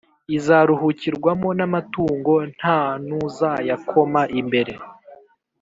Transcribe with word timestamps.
izaruhukirwamo 0.37 1.49
n’amatungo 1.57 2.33
nta 2.55 2.79
n’uzayakoma 3.07 4.21
imbere. 4.39 4.73